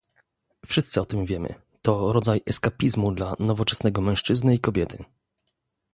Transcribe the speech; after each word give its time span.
Wszyscy 0.65 1.01
o 1.01 1.05
tym 1.05 1.25
wiemy- 1.25 1.55
to 1.83 2.13
rodzaj 2.13 2.41
eskapizmu 2.45 3.11
dla 3.11 3.33
nowoczesnego 3.39 4.01
mężczyzny 4.01 4.55
i 4.55 4.59
kobiety 4.59 5.03